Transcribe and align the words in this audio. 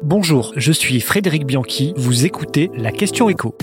Bonjour, 0.00 0.52
je 0.56 0.72
suis 0.72 1.00
Frédéric 1.00 1.44
Bianchi, 1.44 1.92
vous 1.96 2.24
écoutez 2.24 2.70
la 2.76 2.90
question 2.90 3.28
écho. 3.28 3.54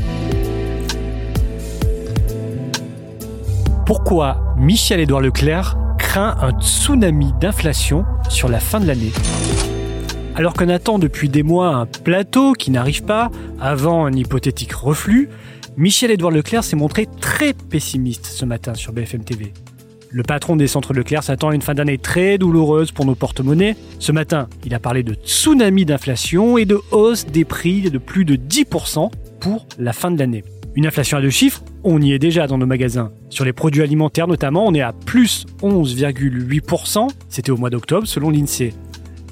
Pourquoi 3.85 4.53
Michel-Édouard 4.57 5.21
Leclerc 5.21 5.77
craint 5.97 6.35
un 6.39 6.51
tsunami 6.61 7.33
d'inflation 7.41 8.05
sur 8.29 8.47
la 8.47 8.59
fin 8.59 8.79
de 8.79 8.85
l'année? 8.85 9.11
Alors 10.35 10.53
qu'on 10.53 10.69
attend 10.69 10.99
depuis 10.99 11.29
des 11.29 11.43
mois 11.43 11.75
un 11.75 11.85
plateau 11.85 12.53
qui 12.53 12.69
n'arrive 12.71 13.03
pas, 13.03 13.31
avant 13.59 14.05
un 14.05 14.13
hypothétique 14.13 14.73
reflux, 14.73 15.29
Michel-Édouard 15.77 16.31
Leclerc 16.31 16.63
s'est 16.63 16.75
montré 16.75 17.07
très 17.19 17.53
pessimiste 17.53 18.27
ce 18.27 18.45
matin 18.45 18.75
sur 18.75 18.93
BFM 18.93 19.23
TV. 19.23 19.51
Le 20.11 20.23
patron 20.23 20.55
des 20.55 20.65
centres 20.65 20.93
Leclerc 20.93 21.21
s'attend 21.21 21.49
à 21.49 21.55
une 21.55 21.61
fin 21.61 21.75
d'année 21.75 21.99
très 21.99 22.39
douloureuse 22.39 22.91
pour 22.91 23.05
nos 23.05 23.13
porte-monnaies. 23.13 23.75
Ce 23.99 24.11
matin, 24.11 24.47
il 24.65 24.73
a 24.73 24.79
parlé 24.79 25.03
de 25.03 25.13
tsunami 25.13 25.85
d'inflation 25.85 26.57
et 26.57 26.65
de 26.65 26.79
hausse 26.89 27.27
des 27.27 27.45
prix 27.45 27.81
de 27.91 27.99
plus 27.99 28.25
de 28.25 28.35
10% 28.35 29.11
pour 29.39 29.67
la 29.77 29.93
fin 29.93 30.09
de 30.09 30.17
l'année. 30.17 30.43
Une 30.75 30.87
inflation 30.87 31.17
à 31.17 31.21
deux 31.21 31.29
chiffres, 31.29 31.63
on 31.83 32.01
y 32.01 32.11
est 32.11 32.19
déjà 32.19 32.47
dans 32.47 32.57
nos 32.57 32.65
magasins. 32.65 33.11
Sur 33.29 33.45
les 33.45 33.53
produits 33.53 33.83
alimentaires 33.83 34.27
notamment, 34.27 34.65
on 34.65 34.73
est 34.73 34.81
à 34.81 34.93
plus 34.93 35.45
11,8%, 35.61 37.07
c'était 37.29 37.51
au 37.51 37.57
mois 37.57 37.69
d'octobre 37.69 38.07
selon 38.07 38.31
l'INSEE. 38.31 38.73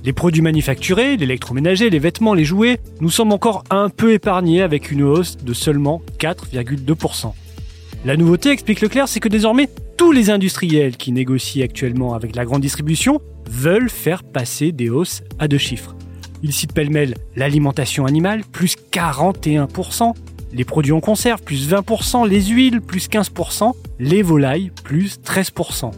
Les 0.03 0.13
produits 0.13 0.43
manufacturés, 0.43 1.17
l'électroménager, 1.17 1.89
les 1.89 1.99
vêtements, 1.99 2.35
les 2.35 2.45
jouets, 2.45 2.79
nous 3.01 3.09
sommes 3.09 3.31
encore 3.31 3.63
un 3.71 3.89
peu 3.89 4.13
épargnés 4.13 4.61
avec 4.61 4.91
une 4.91 5.01
hausse 5.01 5.37
de 5.37 5.53
seulement 5.53 6.03
4,2%. 6.19 7.33
La 8.05 8.15
nouveauté, 8.15 8.51
explique 8.51 8.81
Leclerc, 8.81 9.07
c'est 9.07 9.19
que 9.19 9.27
désormais, 9.27 9.69
tous 9.97 10.11
les 10.11 10.29
industriels 10.29 10.97
qui 10.97 11.11
négocient 11.11 11.65
actuellement 11.65 12.13
avec 12.13 12.35
la 12.35 12.45
grande 12.45 12.61
distribution 12.61 13.19
veulent 13.49 13.89
faire 13.89 14.23
passer 14.23 14.71
des 14.71 14.89
hausses 14.89 15.23
à 15.39 15.47
deux 15.47 15.57
chiffres. 15.57 15.95
Il 16.43 16.53
cite 16.53 16.73
pêle-mêle 16.73 17.15
l'alimentation 17.35 18.05
animale, 18.05 18.43
plus 18.51 18.75
41%, 18.91 20.13
les 20.53 20.63
produits 20.63 20.93
en 20.93 20.99
conserve, 20.99 21.41
plus 21.41 21.69
20%, 21.69 22.27
les 22.27 22.41
huiles, 22.45 22.81
plus 22.81 23.09
15%, 23.09 23.73
les 23.99 24.21
volailles, 24.21 24.71
plus 24.83 25.19
13%. 25.19 25.91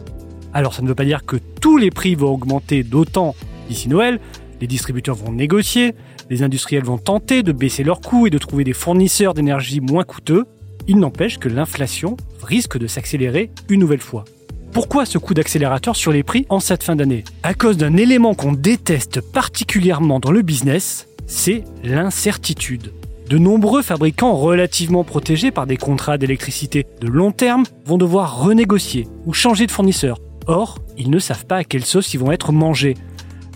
Alors 0.52 0.74
ça 0.74 0.82
ne 0.82 0.88
veut 0.88 0.94
pas 0.94 1.04
dire 1.04 1.24
que 1.24 1.36
tous 1.60 1.76
les 1.76 1.90
prix 1.90 2.14
vont 2.14 2.32
augmenter 2.32 2.82
d'autant 2.82 3.36
d'ici 3.68 3.88
Noël, 3.88 4.18
les 4.60 4.66
distributeurs 4.66 5.14
vont 5.14 5.32
négocier, 5.32 5.94
les 6.30 6.42
industriels 6.42 6.84
vont 6.84 6.98
tenter 6.98 7.42
de 7.42 7.52
baisser 7.52 7.84
leurs 7.84 8.00
coûts 8.00 8.26
et 8.26 8.30
de 8.30 8.38
trouver 8.38 8.64
des 8.64 8.72
fournisseurs 8.72 9.34
d'énergie 9.34 9.80
moins 9.80 10.04
coûteux, 10.04 10.46
il 10.88 10.98
n'empêche 10.98 11.38
que 11.38 11.48
l'inflation 11.48 12.16
risque 12.42 12.78
de 12.78 12.86
s'accélérer 12.86 13.50
une 13.68 13.80
nouvelle 13.80 14.00
fois. 14.00 14.24
Pourquoi 14.72 15.04
ce 15.04 15.18
coup 15.18 15.34
d'accélérateur 15.34 15.96
sur 15.96 16.12
les 16.12 16.22
prix 16.22 16.46
en 16.48 16.60
cette 16.60 16.84
fin 16.84 16.94
d'année? 16.94 17.24
À 17.42 17.54
cause 17.54 17.76
d'un 17.76 17.96
élément 17.96 18.34
qu'on 18.34 18.52
déteste 18.52 19.20
particulièrement 19.20 20.20
dans 20.20 20.30
le 20.30 20.42
business, 20.42 21.08
c'est 21.26 21.64
l'incertitude. 21.82 22.92
De 23.28 23.38
nombreux 23.38 23.82
fabricants 23.82 24.34
relativement 24.34 25.04
protégés 25.04 25.50
par 25.50 25.66
des 25.66 25.76
contrats 25.76 26.18
d'électricité 26.18 26.86
de 27.00 27.08
long 27.08 27.32
terme 27.32 27.64
vont 27.84 27.98
devoir 27.98 28.42
renégocier 28.42 29.06
ou 29.26 29.32
changer 29.32 29.66
de 29.66 29.70
fournisseur. 29.70 30.18
Or, 30.46 30.78
ils 30.98 31.10
ne 31.10 31.18
savent 31.18 31.46
pas 31.46 31.58
à 31.58 31.64
quelle 31.64 31.84
sauce 31.84 32.12
ils 32.14 32.20
vont 32.20 32.32
être 32.32 32.50
mangés. 32.52 32.96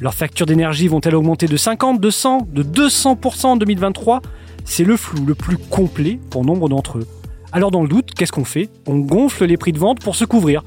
Leurs 0.01 0.15
factures 0.15 0.47
d'énergie 0.47 0.89
vont-elles 0.89 1.15
augmenter 1.15 1.47
de 1.47 1.57
50, 1.57 2.01
de 2.01 2.11
100, 2.11 2.49
de 2.53 2.63
200% 2.63 3.47
en 3.47 3.57
2023 3.57 4.21
C'est 4.65 4.85
le 4.85 4.97
flou 4.97 5.25
le 5.25 5.35
plus 5.35 5.57
complet 5.57 6.19
pour 6.31 6.45
nombre 6.45 6.69
d'entre 6.69 6.99
eux. 6.99 7.07
Alors 7.53 7.71
dans 7.71 7.83
le 7.83 7.89
doute, 7.89 8.13
qu'est-ce 8.15 8.33
qu'on 8.33 8.45
fait? 8.45 8.69
On 8.87 8.99
gonfle 8.99 9.45
les 9.45 9.57
prix 9.57 9.73
de 9.73 9.79
vente 9.79 10.01
pour 10.01 10.17
se 10.17 10.25
couvrir. 10.25 10.65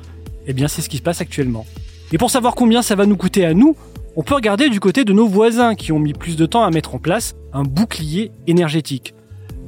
Eh 0.47 0.53
bien 0.53 0.67
c'est 0.67 0.81
ce 0.81 0.89
qui 0.89 0.97
se 0.97 1.01
passe 1.01 1.19
actuellement. 1.19 1.65
Et 2.13 2.17
pour 2.17 2.31
savoir 2.31 2.55
combien 2.55 2.81
ça 2.81 2.95
va 2.95 3.05
nous 3.05 3.17
coûter 3.17 3.45
à 3.45 3.53
nous, 3.53 3.75
on 4.15 4.23
peut 4.23 4.35
regarder 4.35 4.69
du 4.69 4.79
côté 4.79 5.03
de 5.03 5.13
nos 5.13 5.27
voisins 5.27 5.75
qui 5.75 5.91
ont 5.91 5.99
mis 5.99 6.13
plus 6.13 6.37
de 6.37 6.45
temps 6.45 6.63
à 6.63 6.71
mettre 6.71 6.95
en 6.95 6.99
place 6.99 7.35
un 7.53 7.63
bouclier 7.63 8.31
énergétique. 8.47 9.13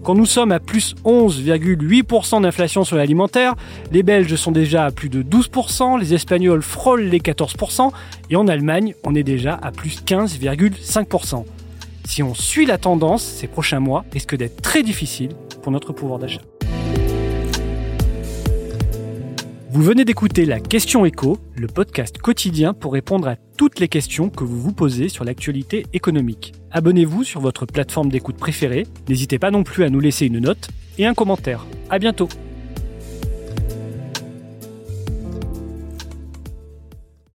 Quand 0.03 0.15
nous 0.15 0.25
sommes 0.25 0.53
à 0.53 0.61
plus 0.61 0.95
11,8% 1.03 2.41
d'inflation 2.41 2.85
sur 2.85 2.95
l'alimentaire, 2.95 3.55
les 3.91 4.01
Belges 4.01 4.33
sont 4.35 4.53
déjà 4.53 4.85
à 4.85 4.91
plus 4.91 5.09
de 5.09 5.21
12%, 5.21 5.99
les 5.99 6.13
Espagnols 6.13 6.61
frôlent 6.61 7.03
les 7.03 7.19
14%, 7.19 7.91
et 8.29 8.37
en 8.37 8.47
Allemagne, 8.47 8.95
on 9.03 9.13
est 9.13 9.23
déjà 9.23 9.59
à 9.61 9.71
plus 9.71 10.01
15,5%. 10.05 11.43
Si 12.09 12.23
on 12.23 12.33
suit 12.33 12.65
la 12.65 12.79
tendance, 12.79 13.21
ces 13.21 13.45
prochains 13.45 13.79
mois 13.79 14.03
risquent 14.11 14.35
d'être 14.35 14.63
très 14.63 14.81
difficiles 14.81 15.29
pour 15.61 15.71
notre 15.71 15.93
pouvoir 15.93 16.17
d'achat. 16.17 16.41
Vous 19.69 19.83
venez 19.83 20.05
d'écouter 20.05 20.45
la 20.45 20.59
Question 20.59 21.05
Écho, 21.05 21.37
le 21.55 21.67
podcast 21.67 22.17
quotidien 22.17 22.73
pour 22.73 22.93
répondre 22.93 23.27
à 23.27 23.35
toutes 23.57 23.79
les 23.79 23.87
questions 23.87 24.29
que 24.29 24.43
vous 24.43 24.59
vous 24.59 24.73
posez 24.73 25.07
sur 25.07 25.23
l'actualité 25.23 25.85
économique. 25.93 26.53
Abonnez-vous 26.71 27.23
sur 27.23 27.41
votre 27.41 27.67
plateforme 27.67 28.09
d'écoute 28.09 28.37
préférée, 28.37 28.87
n'hésitez 29.07 29.37
pas 29.37 29.51
non 29.51 29.61
plus 29.61 29.83
à 29.83 29.91
nous 29.91 29.99
laisser 29.99 30.25
une 30.25 30.39
note 30.39 30.69
et 30.97 31.05
un 31.05 31.13
commentaire. 31.13 31.67
À 31.91 31.99
bientôt 31.99 32.27